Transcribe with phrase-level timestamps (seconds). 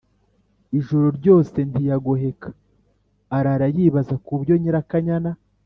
[0.79, 2.49] Ijoro ryose ntiyagoheka
[3.37, 5.31] arara yibaza ku byo Nyirakanyana